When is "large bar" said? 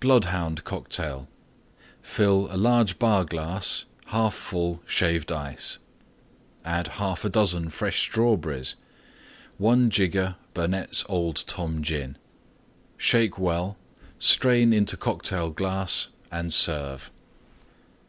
2.52-3.24